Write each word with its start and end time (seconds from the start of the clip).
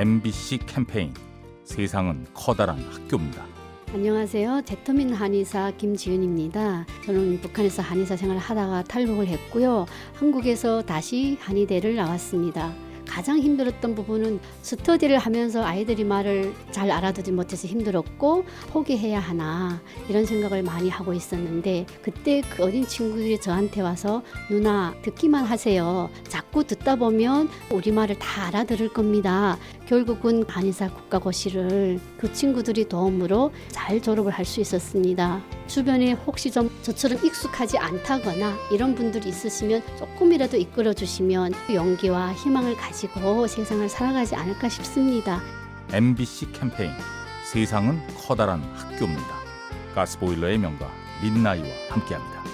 MBC 0.00 0.60
캠페인 0.64 1.12
세상은 1.62 2.24
커다란 2.32 2.78
학교입니다. 2.78 3.44
안녕하세요. 3.92 4.62
제터민 4.64 5.12
한의사 5.12 5.72
김지은입니다. 5.72 6.86
저는 7.04 7.38
북한에서 7.42 7.82
한의사 7.82 8.16
생활을 8.16 8.40
하다가 8.40 8.84
탈북을 8.84 9.26
했고요. 9.26 9.84
한국에서 10.14 10.80
다시 10.80 11.36
한의대를 11.42 11.96
나왔습니다. 11.96 12.72
가장 13.10 13.40
힘들었던 13.40 13.96
부분은 13.96 14.38
스터디를 14.62 15.18
하면서 15.18 15.64
아이들이 15.64 16.04
말을 16.04 16.54
잘 16.70 16.90
알아듣지 16.90 17.32
못해서 17.32 17.66
힘들었고 17.66 18.44
포기해야 18.68 19.18
하나 19.18 19.80
이런 20.08 20.24
생각을 20.24 20.62
많이 20.62 20.88
하고 20.88 21.12
있었는데 21.12 21.86
그때 22.02 22.40
그 22.42 22.62
어린 22.62 22.86
친구들이 22.86 23.40
저한테 23.40 23.80
와서 23.80 24.22
누나 24.48 24.94
듣기만 25.02 25.44
하세요. 25.44 26.08
자꾸 26.28 26.62
듣다 26.62 26.94
보면 26.96 27.48
우리 27.72 27.90
말을 27.90 28.18
다 28.20 28.46
알아들을 28.46 28.90
겁니다. 28.92 29.58
결국은 29.86 30.44
한의사 30.46 30.88
국가고시를 30.90 31.98
그 32.16 32.32
친구들이 32.32 32.88
도움으로 32.88 33.50
잘 33.68 34.00
졸업을 34.00 34.30
할 34.30 34.44
수 34.50 34.60
있었습니다. 34.60 35.59
주변에 35.70 36.12
혹시 36.12 36.50
좀 36.50 36.68
저처럼 36.82 37.24
익숙하지 37.24 37.78
않다거나 37.78 38.56
이런 38.72 38.96
분들이 38.96 39.28
있으시면 39.28 39.82
조금이라도 39.98 40.56
이끌어 40.56 40.92
주시면 40.92 41.52
용기와 41.72 42.32
희망을 42.32 42.76
가지고 42.76 43.46
세상을 43.46 43.88
살아가지 43.88 44.34
않을까 44.34 44.68
싶습니다. 44.68 45.40
MBC 45.92 46.50
캠페인 46.52 46.90
세상은 47.44 48.00
커다란 48.16 48.60
학교입니다. 48.74 49.28
가스보일러의 49.94 50.58
명가 50.58 50.90
민나이와 51.22 51.68
함께합니다. 51.88 52.49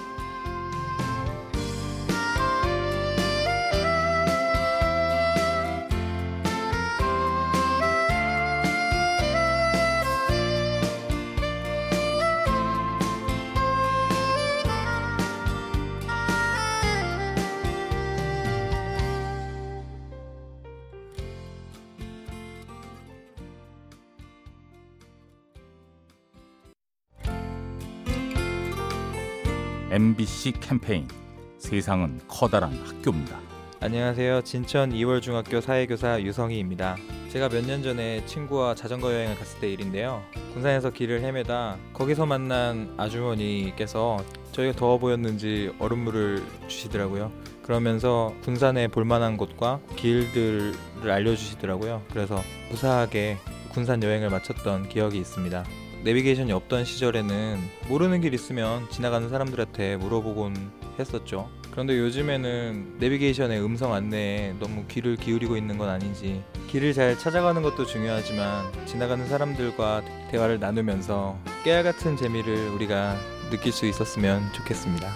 MBC 29.96 30.52
캠페인 30.60 31.08
세상은 31.56 32.20
커다란 32.28 32.70
학교입니다. 32.84 33.40
안녕하세요. 33.80 34.42
진천 34.42 34.92
2월 34.92 35.22
중학교 35.22 35.62
사회교사 35.62 36.20
유성희입니다. 36.20 36.96
제가 37.30 37.48
몇 37.48 37.64
년 37.64 37.82
전에 37.82 38.22
친구와 38.26 38.74
자전거 38.74 39.10
여행을 39.14 39.36
갔을 39.38 39.58
때 39.58 39.72
일인데요. 39.72 40.22
군산에서 40.52 40.90
길을 40.90 41.22
헤매다 41.22 41.78
거기서 41.94 42.26
만난 42.26 42.92
아주머니께서 42.98 44.18
저희가 44.52 44.76
더워 44.76 44.98
보였는지 44.98 45.72
얼음물을 45.78 46.42
주시더라고요. 46.68 47.32
그러면서 47.62 48.34
군산에 48.44 48.88
볼만한 48.88 49.38
곳과 49.38 49.80
길들을 49.96 50.74
알려주시더라고요. 51.10 52.02
그래서 52.10 52.42
무사하게 52.70 53.38
군산 53.70 54.02
여행을 54.02 54.28
마쳤던 54.28 54.90
기억이 54.90 55.16
있습니다. 55.16 55.64
내비게이션이 56.04 56.52
없던 56.52 56.84
시절에는 56.84 57.58
모르는 57.88 58.20
길 58.20 58.34
있으면 58.34 58.88
지나가는 58.90 59.28
사람들한테 59.28 59.96
물어보곤 59.96 60.54
했었죠. 60.98 61.48
그런데 61.70 61.98
요즘에는 61.98 62.96
내비게이션의 62.98 63.62
음성 63.62 63.92
안내에 63.92 64.54
너무 64.60 64.86
귀를 64.86 65.16
기울이고 65.16 65.56
있는 65.56 65.76
건 65.76 65.90
아닌지 65.90 66.42
길을 66.68 66.94
잘 66.94 67.18
찾아가는 67.18 67.60
것도 67.60 67.84
중요하지만 67.84 68.64
지나가는 68.86 69.26
사람들과 69.26 70.02
대화를 70.30 70.58
나누면서 70.58 71.38
깨알 71.64 71.84
같은 71.84 72.16
재미를 72.16 72.68
우리가 72.70 73.16
느낄 73.50 73.72
수 73.72 73.86
있었으면 73.86 74.42
좋겠습니다. 74.54 75.12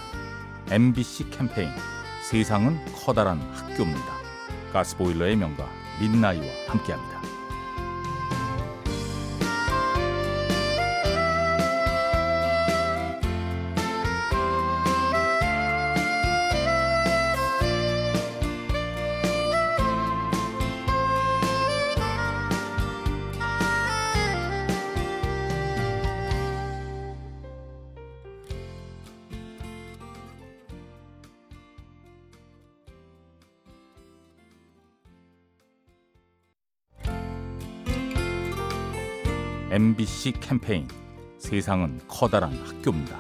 MBC 0.71 1.31
캠페인 1.31 1.71
세상은 2.23 2.79
커다란 2.95 3.41
학교입니다. 3.53 4.21
가스보일러의 4.73 5.37
명가 5.37 5.67
민나이와 6.01 6.45
함께합니다. 6.69 7.40
MBC 39.71 40.33
캠페인 40.41 40.89
세상은 41.39 42.01
커다란 42.09 42.53
학교입니다. 42.67 43.19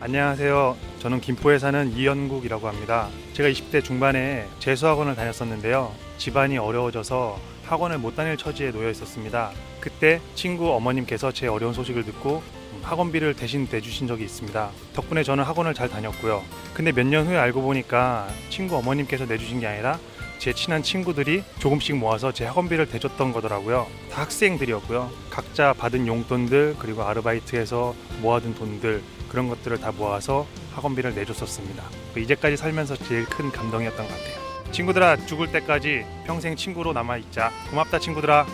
안녕하세요. 0.00 0.76
저는 1.00 1.20
김포에 1.20 1.58
사는 1.58 1.92
이연국이라고 1.92 2.68
합니다. 2.68 3.08
제가 3.34 3.48
20대 3.48 3.82
중반에 3.82 4.46
재수학원을 4.60 5.14
다녔었는데요. 5.16 5.92
집안이 6.18 6.58
어려워져서 6.58 7.38
학원을 7.64 7.98
못 7.98 8.14
다닐 8.16 8.36
처지에 8.36 8.70
놓여 8.70 8.90
있었습니다. 8.90 9.50
그때 9.80 10.20
친구 10.34 10.72
어머님께서 10.72 11.32
제 11.32 11.46
어려운 11.48 11.72
소식을 11.74 12.04
듣고 12.04 12.42
학원비를 12.82 13.34
대신 13.34 13.68
내주신 13.70 14.06
적이 14.06 14.24
있습니다. 14.24 14.70
덕분에 14.94 15.22
저는 15.22 15.44
학원을 15.44 15.74
잘 15.74 15.88
다녔고요. 15.88 16.42
근데 16.74 16.90
몇 16.92 17.04
년 17.06 17.26
후에 17.26 17.36
알고 17.36 17.60
보니까 17.62 18.28
친구 18.50 18.76
어머님께서 18.76 19.26
내주신 19.26 19.60
게 19.60 19.66
아니라 19.66 19.98
제 20.42 20.52
친한 20.52 20.82
친구들이 20.82 21.44
조금씩 21.60 21.94
모아서 21.98 22.32
제 22.32 22.44
학원비를 22.46 22.88
대줬던 22.88 23.32
거더라고요. 23.32 23.86
다 24.10 24.22
학생들이었고요. 24.22 25.08
각자 25.30 25.72
받은 25.72 26.08
용돈들 26.08 26.74
그리고 26.80 27.04
아르바이트에서 27.04 27.94
모아둔 28.20 28.52
돈들 28.56 29.04
그런 29.28 29.48
것들을 29.48 29.78
다 29.78 29.92
모아서 29.92 30.48
학원비를 30.74 31.14
내줬었습니다. 31.14 31.84
이제까지 32.16 32.56
살면서 32.56 32.96
제일 32.96 33.24
큰 33.26 33.52
감동이었던 33.52 34.04
것 34.04 34.12
같아요. 34.12 34.72
친구들아 34.72 35.26
죽을 35.26 35.52
때까지 35.52 36.04
평생 36.26 36.56
친구로 36.56 36.92
남아 36.92 37.18
있자. 37.18 37.52
고맙다 37.70 38.00
친구들아. 38.00 38.44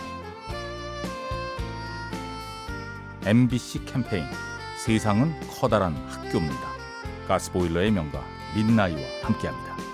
MBC 3.25 3.85
캠페인 3.85 4.25
세상은 4.77 5.33
커다란 5.59 5.95
학교입니다. 6.07 6.69
가스보일러의 7.27 7.89
명가 7.89 8.23
민나이와 8.55 9.01
함께합니다. 9.23 9.88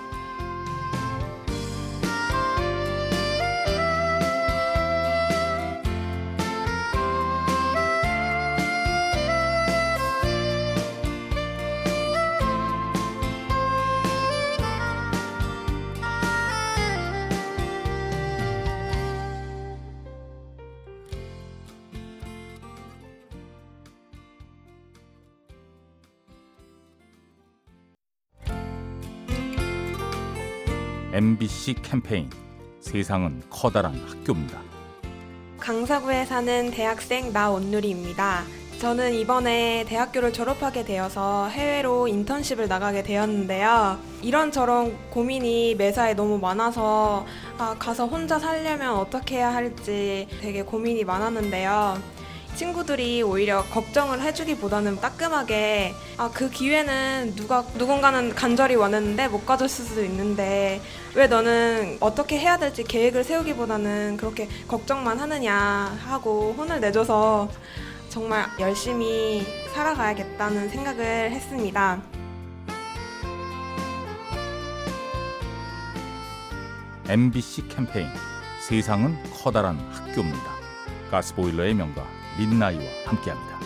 MBC 31.16 31.76
캠페인 31.80 32.28
세상은 32.78 33.40
커다란 33.48 33.94
학교입니다. 34.06 34.60
강사구에 35.58 36.26
사는 36.26 36.70
대학생 36.70 37.32
나온누리입니다. 37.32 38.44
저는 38.80 39.14
이번에 39.14 39.86
대학교를 39.88 40.34
졸업하게 40.34 40.84
되어서 40.84 41.48
해외로 41.48 42.06
인턴십을 42.06 42.68
나가게 42.68 43.02
되었는데요. 43.02 43.98
이런저런 44.20 44.94
고민이 45.08 45.76
매사에 45.76 46.12
너무 46.12 46.38
많아서 46.38 47.24
아, 47.56 47.74
가서 47.78 48.06
혼자 48.06 48.38
살려면 48.38 48.96
어떻게 48.96 49.36
해야 49.36 49.54
할지 49.54 50.28
되게 50.42 50.60
고민이 50.60 51.04
많았는데요. 51.04 52.15
친구들이 52.56 53.22
오히려 53.22 53.62
걱정을 53.64 54.22
해주기보다는 54.22 54.96
따끔하게 55.00 55.94
아, 56.16 56.30
그 56.32 56.50
기회는 56.50 57.34
누가 57.36 57.64
누군가는 57.76 58.34
간절히 58.34 58.74
원했는데 58.74 59.28
못 59.28 59.44
가졌을 59.44 59.84
수도 59.84 60.02
있는데 60.04 60.80
왜 61.14 61.26
너는 61.26 61.98
어떻게 62.00 62.38
해야 62.38 62.56
될지 62.56 62.82
계획을 62.82 63.24
세우기보다는 63.24 64.16
그렇게 64.16 64.48
걱정만 64.66 65.20
하느냐 65.20 65.54
하고 66.06 66.54
혼을 66.56 66.80
내줘서 66.80 67.48
정말 68.08 68.46
열심히 68.58 69.46
살아가야겠다는 69.74 70.70
생각을 70.70 71.30
했습니다. 71.30 72.00
MBC 77.08 77.68
캠페인 77.68 78.08
세상은 78.66 79.16
커다란 79.32 79.78
학교입니다. 79.92 80.56
가스보일러의 81.10 81.74
명가 81.74 82.15
민나이와 82.38 82.84
함께합니다. 83.06 83.65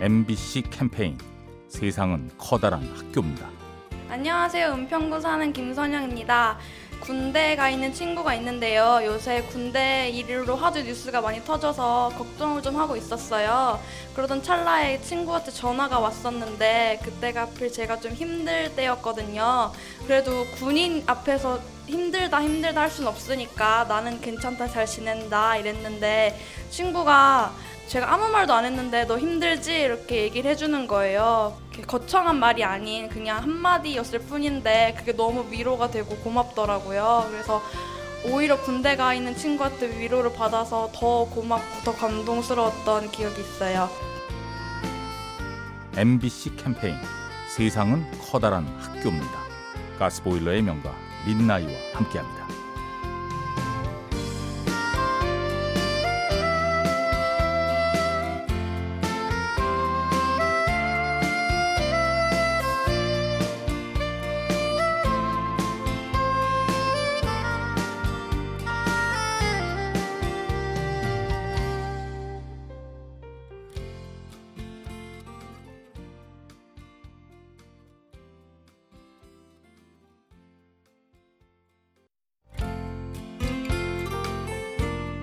MBC 0.00 0.64
캠페인 0.70 1.16
세상은 1.68 2.30
커다란 2.36 2.82
학교입니다. 2.94 3.48
안녕하세요. 4.10 4.68
은평구 4.72 5.20
사는 5.20 5.52
김선영입니다. 5.52 6.58
군대에 7.00 7.56
가 7.56 7.68
있는 7.70 7.92
친구가 7.92 8.34
있는데요. 8.34 9.00
요새 9.04 9.42
군대 9.50 10.08
일로 10.10 10.54
하도 10.54 10.80
뉴스가 10.80 11.20
많이 11.22 11.42
터져서 11.44 12.12
걱정을 12.16 12.62
좀 12.62 12.76
하고 12.76 12.94
있었어요. 12.96 13.80
그러던 14.14 14.42
찰나에 14.42 15.00
친구한테 15.00 15.50
전화가 15.50 15.98
왔었는데 15.98 17.00
그때가 17.02 17.42
하필 17.42 17.72
제가 17.72 17.98
좀 17.98 18.12
힘들 18.12 18.74
때였거든요. 18.76 19.72
그래도 20.06 20.44
군인 20.58 21.02
앞에서 21.06 21.60
힘들다 21.86 22.42
힘들다 22.42 22.80
할 22.82 22.90
순 22.90 23.06
없으니까 23.06 23.84
나는 23.84 24.20
괜찮다 24.20 24.68
잘 24.68 24.86
지낸다 24.86 25.56
이랬는데 25.56 26.38
친구가 26.70 27.52
제가 27.88 28.12
아무 28.12 28.28
말도 28.28 28.52
안 28.52 28.64
했는데 28.64 29.04
너 29.06 29.16
힘들지? 29.16 29.72
이렇게 29.80 30.22
얘기를 30.24 30.50
해주는 30.50 30.86
거예요. 30.86 31.56
거창한 31.86 32.38
말이 32.38 32.64
아닌 32.64 33.08
그냥 33.08 33.42
한마디였을 33.42 34.20
뿐인데 34.20 34.94
그게 34.98 35.12
너무 35.12 35.46
위로가 35.50 35.90
되고 35.90 36.16
고맙더라고요. 36.16 37.28
그래서 37.30 37.62
오히려 38.24 38.60
군대 38.60 38.96
가 38.96 39.14
있는 39.14 39.36
친구한테 39.36 40.00
위로를 40.00 40.32
받아서 40.32 40.90
더 40.92 41.26
고맙고 41.26 41.84
더 41.84 41.92
감동스러웠던 41.92 43.12
기억이 43.12 43.40
있어요. 43.40 43.88
MBC 45.96 46.56
캠페인 46.56 46.96
세상은 47.48 48.04
커다란 48.20 48.66
학교입니다. 48.80 49.38
가스보일러의 49.98 50.62
명가 50.62 50.92
민나이와 51.24 51.70
함께합니다. 51.94 52.45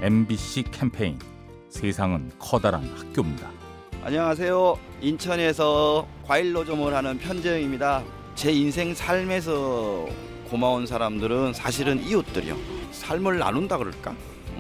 MBC 0.03 0.65
캠페인 0.69 1.17
세상은 1.69 2.29
커다란 2.37 2.83
학교입니다. 2.93 3.49
안녕하세요. 4.03 4.77
인천에서 4.99 6.05
과일 6.25 6.51
노점을 6.51 6.93
하는 6.93 7.17
편재영입니다. 7.17 8.03
제 8.35 8.51
인생 8.51 8.93
삶에서 8.93 10.05
고마운 10.49 10.85
사람들은 10.85 11.53
사실은 11.53 12.03
이웃들이요. 12.03 12.57
삶을 12.91 13.39
나눈다 13.39 13.77
그럴까? 13.77 14.13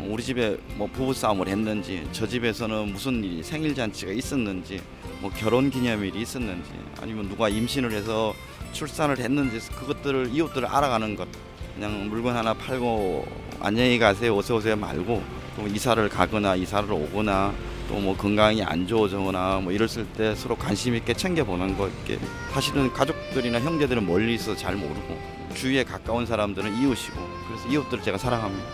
우리 0.07 0.23
집에 0.23 0.57
뭐 0.77 0.87
부부 0.87 1.13
싸움을 1.13 1.49
했는지, 1.49 2.07
저 2.13 2.25
집에서는 2.25 2.93
무슨 2.93 3.21
일이 3.21 3.43
생일 3.43 3.75
잔치가 3.75 4.13
있었는지, 4.13 4.81
뭐 5.19 5.29
결혼 5.29 5.69
기념일이 5.69 6.21
있었는지, 6.21 6.71
아니면 7.01 7.27
누가 7.27 7.49
임신을 7.49 7.91
해서 7.91 8.33
출산을 8.71 9.19
했는지 9.19 9.59
그것들을 9.71 10.29
이웃들을 10.31 10.65
알아가는 10.65 11.17
것. 11.17 11.27
그냥 11.75 12.07
물건 12.07 12.37
하나 12.37 12.53
팔고 12.53 13.25
안녕히 13.65 13.97
가세요 13.97 14.35
어서 14.35 14.55
오세요 14.55 14.75
말고 14.75 15.23
또 15.55 15.67
이사를 15.67 16.09
가거나 16.09 16.55
이사를 16.55 16.91
오거나 16.91 17.53
또 17.87 17.99
뭐 17.99 18.15
건강이 18.17 18.61
안 18.61 18.85
좋아지거나 18.85 19.61
뭐 19.63 19.71
이랬을 19.71 20.05
때 20.17 20.35
서로 20.35 20.55
관심 20.57 20.95
있게 20.95 21.13
챙겨보는 21.13 21.77
거 21.77 21.87
이렇게 21.87 22.19
사실은 22.51 22.91
가족들이나 22.91 23.61
형제들은 23.61 24.05
멀리 24.05 24.35
있어서 24.35 24.57
잘 24.57 24.75
모르고 24.75 25.17
주위에 25.53 25.85
가까운 25.85 26.25
사람들은 26.25 26.75
이웃이고 26.81 27.15
그래서 27.47 27.67
이웃들을 27.69 28.03
제가 28.03 28.17
사랑합니다. 28.17 28.67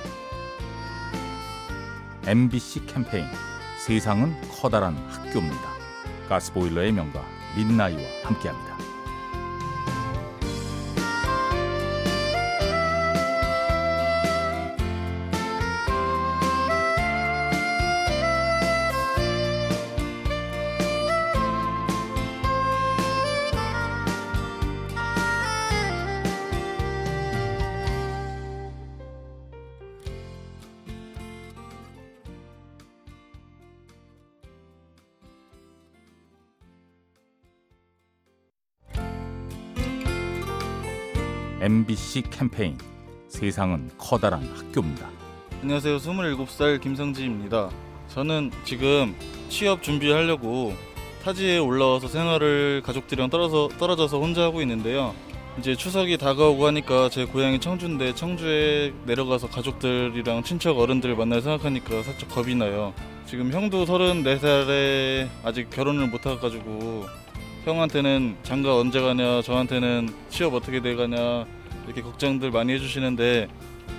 MBC 2.25 2.85
캠페인 2.87 3.25
세상은 3.85 4.35
커다란 4.49 4.95
학교입니다. 5.09 5.69
가스보일러의 6.29 6.93
명가 6.93 7.23
민나이와 7.55 8.01
함께합니다. 8.23 8.88
MBC 41.61 42.23
캠페인 42.31 42.77
세상은 43.27 43.89
커다란 43.97 44.41
학교입니다. 44.55 45.09
안녕하세요. 45.61 45.97
27살 45.97 46.79
김성지입니다. 46.79 47.69
저는 48.07 48.51
지금 48.63 49.13
취업 49.49 49.83
준비하려고 49.83 50.73
타지에 51.23 51.57
올라와서 51.57 52.07
생활을 52.07 52.81
가족들이랑 52.85 53.29
떨어져, 53.29 53.69
떨어져서 53.77 54.21
혼자 54.21 54.43
하고 54.43 54.61
있는데요. 54.61 55.13
이제 55.57 55.75
추석이 55.75 56.17
다가오고 56.17 56.65
하니까 56.67 57.09
제 57.09 57.25
고향이 57.25 57.59
청주인데 57.59 58.15
청주에 58.15 58.93
내려가서 59.05 59.49
가족들이랑 59.49 60.43
친척 60.43 60.79
어른들 60.79 61.13
만날 61.17 61.41
생각하니까 61.41 62.03
살짝 62.03 62.29
겁이 62.29 62.55
나요. 62.55 62.93
지금 63.25 63.51
형도 63.51 63.85
34살에 63.85 65.27
아직 65.43 65.69
결혼을 65.69 66.07
못 66.07 66.25
해가지고 66.25 67.05
형한테는 67.65 68.37
장가 68.43 68.77
언제 68.77 69.01
가냐 69.01 69.41
저한테는 69.41 70.13
취업 70.29 70.53
어떻게 70.53 70.81
돼가냐 70.81 71.45
이렇게 71.85 72.01
걱정들 72.01 72.51
많이 72.51 72.73
해주시는데 72.73 73.47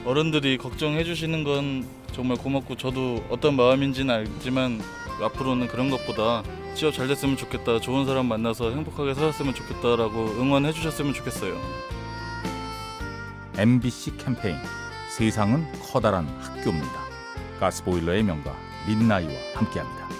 어른들이 0.05 0.59
걱정해 0.59 1.05
주시는 1.05 1.45
건 1.45 1.87
정말 2.12 2.37
고맙고 2.37 2.76
저도 2.76 3.25
어떤 3.31 3.57
마음인지는 3.57 4.14
알지만 4.14 4.81
앞으로는 5.23 5.69
그런 5.69 5.90
것보다 5.90 6.43
취업 6.75 6.95
잘 6.95 7.09
됐으면 7.09 7.37
좋겠다 7.37 7.81
좋은 7.81 8.07
사람 8.07 8.26
만나서 8.26 8.71
행복하게 8.71 9.14
살았으면 9.14 9.55
좋겠다라고 9.55 10.37
응원해 10.40 10.73
주셨으면 10.73 11.12
좋겠어요 11.14 11.61
MBC 13.57 14.17
캠페인 14.17 14.57
세상은 15.11 15.67
커다란 15.83 16.26
학교입니다. 16.40 17.00
가스보일러의 17.59 18.23
명가 18.23 18.57
민나이와 18.87 19.33
함께합니다. 19.55 20.20